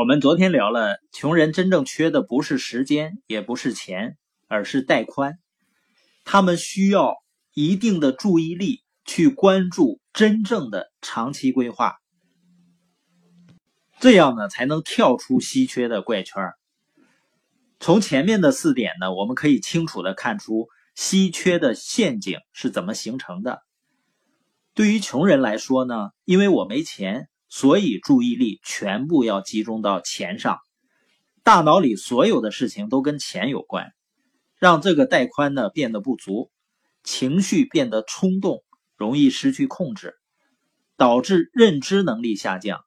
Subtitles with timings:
[0.00, 4.16] 我们昨天聊了，穷人真正缺的不是时间，也不是钱，
[4.48, 5.38] 而是带宽。
[6.24, 7.16] 他们需要
[7.52, 11.98] 一定的注意力去关注真正的长期规划，
[13.98, 16.50] 这样呢才能跳出稀缺的怪圈。
[17.78, 23.60] 从前面的四点呢，我们可以清楚的看出稀缺的陷阱是怎么形成的。
[24.72, 27.28] 对于穷人来说呢，因为我没钱。
[27.52, 30.60] 所以注意力全部要集中到钱上，
[31.42, 33.92] 大脑里所有的事情都跟钱有关，
[34.56, 36.52] 让这个带宽呢变得不足，
[37.02, 38.62] 情绪变得冲动，
[38.96, 40.14] 容易失去控制，
[40.96, 42.84] 导致认知能力下降，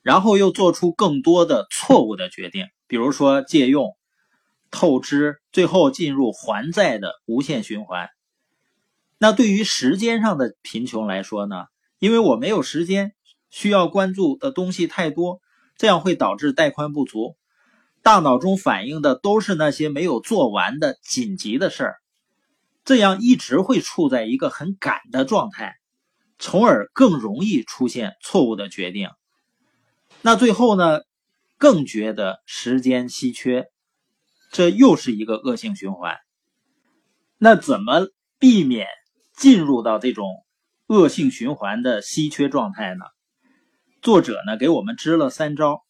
[0.00, 3.94] 然后又做出更多的错误的决定，比如说借用、
[4.70, 8.08] 透支，最后进入还债的无限循环。
[9.18, 11.66] 那对于时间上的贫穷来说呢？
[11.98, 13.14] 因为我没有时间。
[13.52, 15.40] 需要关注的东西太多，
[15.76, 17.36] 这样会导致带宽不足，
[18.02, 21.96] 大脑中反映的都是那些没有做完的紧急的事儿，
[22.84, 25.76] 这样一直会处在一个很赶的状态，
[26.38, 29.10] 从而更容易出现错误的决定。
[30.22, 31.02] 那最后呢，
[31.58, 33.66] 更觉得时间稀缺，
[34.50, 36.16] 这又是一个恶性循环。
[37.36, 38.86] 那怎么避免
[39.36, 40.26] 进入到这种
[40.86, 43.04] 恶性循环的稀缺状态呢？
[44.02, 45.84] 作者呢给我们支了三招：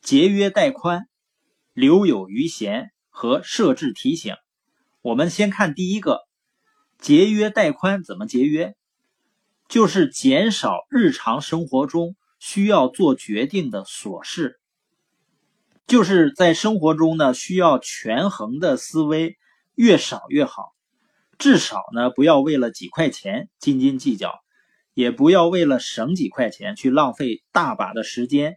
[0.00, 1.08] 节约带宽、
[1.72, 4.36] 留有余闲和设置提醒。
[5.02, 6.20] 我们先看第一个，
[7.00, 8.76] 节约带宽怎么节约？
[9.68, 14.60] 就是减少日常生活中需要做决定的琐事，
[15.88, 19.36] 就是在生活中呢需要权衡的思维
[19.74, 20.76] 越少越好，
[21.38, 24.32] 至少呢不要为了几块钱斤斤计较。
[24.96, 28.56] 也不要为了省几块钱去浪费大把的时间，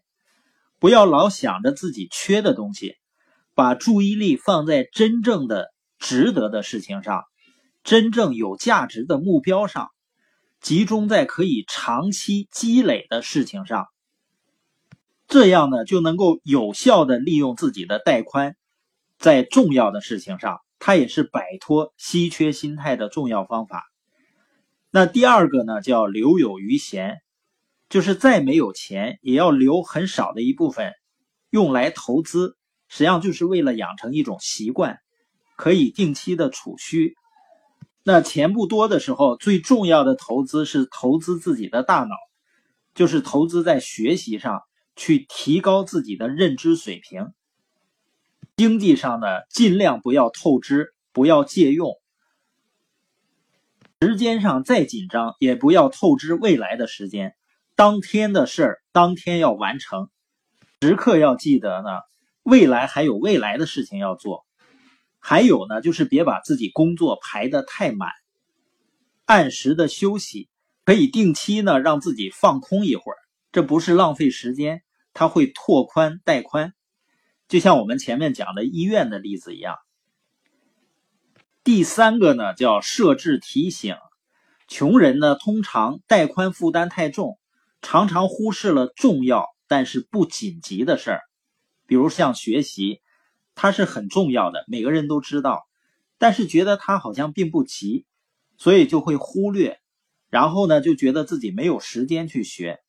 [0.80, 2.96] 不要老想着自己缺的东西，
[3.56, 7.26] 把注意力放在真正的值得的事情上，
[7.84, 9.90] 真正有价值的目标上，
[10.62, 13.88] 集中在可以长期积累的事情上。
[15.28, 18.56] 这样呢，就能够有效的利用自己的带宽，
[19.18, 23.89] 在重要的事情上，它也是摆脱稀缺心态的重要方法。
[24.92, 27.20] 那第二个呢，叫留有余闲，
[27.90, 30.94] 就是再没有钱，也要留很少的一部分
[31.52, 32.58] 用来投资，
[32.88, 34.98] 实际上就是为了养成一种习惯，
[35.56, 37.16] 可以定期的储蓄。
[38.04, 42.16] 那钱不多的时候，最重要的投资是投资自己的大脑，
[42.96, 44.62] 就是投资在学习上，
[44.96, 47.28] 去提高自己的认知水平。
[48.58, 51.94] 经济上呢，尽量不要透支，不要借用。
[54.02, 57.36] 时间上再紧张，也不要透支未来的时间。
[57.76, 60.10] 当天的事儿，当天要完成。
[60.80, 61.90] 时刻要记得呢，
[62.44, 64.46] 未来还有未来的事情要做。
[65.20, 68.10] 还有呢，就是别把自己工作排得太满，
[69.26, 70.48] 按时的休息，
[70.86, 73.18] 可以定期呢让自己放空一会儿。
[73.52, 74.82] 这不是浪费时间，
[75.14, 76.74] 它会拓宽带宽。
[77.50, 79.76] 就像我们前面讲的医院的例子一样。
[81.72, 83.96] 第三个呢，叫设置提醒。
[84.68, 87.38] 穷人呢，通常带宽负担太重，
[87.84, 91.22] 常常忽视了重要但是不紧急的事儿。
[91.86, 93.02] 比如像学习，
[93.54, 95.68] 它是很重要的，每个人都知道，
[96.18, 98.08] 但是觉得它好像并不急，
[98.58, 99.80] 所以就会忽略。
[100.32, 102.80] 然后呢，就觉得自己没有时间去学。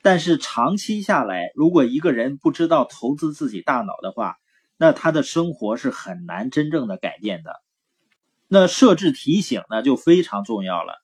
[0.00, 4.36] 但是长期下来，如果一个人不知道投资自己大脑的话，
[4.80, 7.60] 那他的生活是很难真正的改变的。
[8.46, 10.94] 那设置提醒呢，就非常重要了，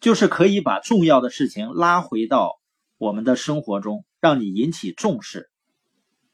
[0.00, 2.58] 就是可以把重要的事情拉回到
[2.96, 5.50] 我们的生活中，让你引起重视。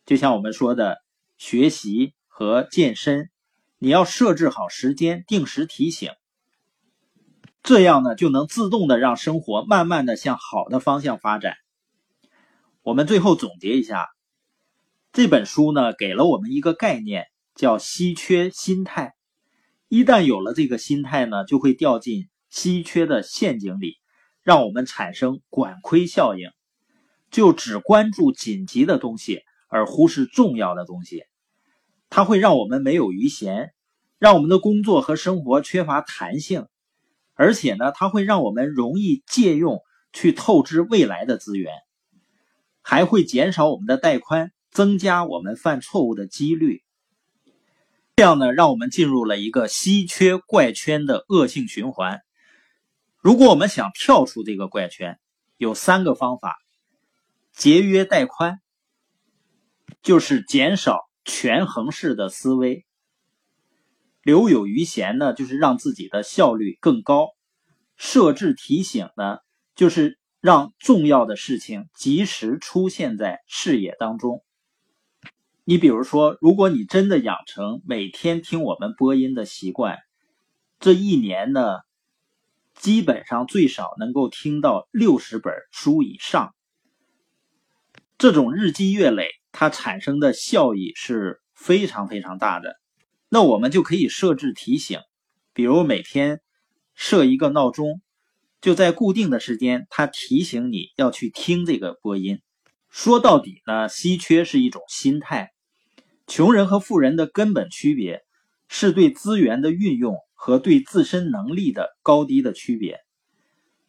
[0.06, 0.98] 就像我们说的，
[1.36, 3.30] 学习和健身，
[3.78, 6.12] 你要设置好时间，定时提醒，
[7.62, 11.56] 这样呢，就能自动的让生活慢慢的向好的方向发展。
[12.82, 14.13] 我们最后总结一下。
[15.14, 19.14] 这本书呢，给了我们一个概念，叫稀缺心态。
[19.86, 23.98] 一旦有了这个心态呢，就会掉进稀缺的陷阱里，
[24.42, 26.50] 让我们产生管窥效应，
[27.30, 31.22] 就只关注紧急的东西，而忽视重要的东西。
[32.10, 33.72] 它会让我们没有余闲，
[34.18, 36.66] 让我们的工作和生活缺乏弹性，
[37.34, 39.80] 而且呢，它会让我们容易借用
[40.12, 41.72] 去透支未来的资源，
[42.82, 44.50] 还会减少我们的带宽。
[44.74, 46.82] 增加我们犯错误的几率，
[48.16, 52.22] 这样呢，让我们进入了一个稀缺怪圈的恶性循环。
[53.18, 55.20] 如果我们想跳出这个怪圈，
[55.56, 56.56] 有三个方法：
[57.52, 58.58] 节约带宽，
[60.02, 62.84] 就是减少权衡式的思维。
[64.24, 67.28] 留有余闲呢，就是让自己的效率更高；
[67.96, 69.38] 设置提醒呢，
[69.76, 74.42] 就是让重要的事情及时出现在视野当中。
[75.66, 79.96] 你比如说，如果你真的养成每天听我们播音的习惯，
[80.78, 81.78] 这一年呢，
[82.74, 86.54] 基本上最少能够听到六十本书以上。
[88.18, 92.78] 这种日积月累，它产生的效益是非常非常大的。
[93.30, 95.00] 那我们就可以设置提醒，
[95.54, 96.42] 比如每天
[96.94, 98.02] 设一个闹钟，
[98.60, 102.42] 就在固定的时间，它提醒你要去听这个播音。
[102.90, 105.53] 说到底呢，稀缺是一种心态。
[106.26, 108.24] 穷人和富人的根本区别
[108.68, 113.00] 是对资源的运用和对自身能力的高低的区别。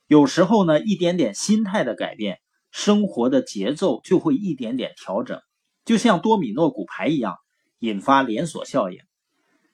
[0.07, 2.39] 有时候呢，一点点心态的改变，
[2.71, 5.41] 生活的节奏就会一点点调整，
[5.85, 7.37] 就像多米诺骨牌一样，
[7.79, 8.99] 引发连锁效应。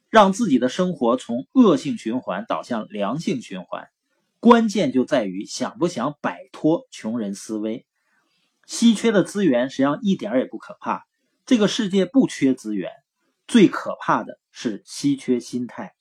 [0.10, 3.88] 让自己的生活从恶性循环导向良性循环，
[4.40, 7.86] 关键就在于想不想摆脱穷人思维。
[8.68, 11.06] 稀缺的资源实际上一点也不可怕，
[11.46, 12.92] 这个世界不缺资源，
[13.48, 15.96] 最可怕的是稀缺心态。